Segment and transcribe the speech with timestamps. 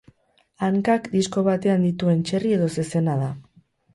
[0.67, 3.31] Hankak disko batean dituen txerri edo zezena da.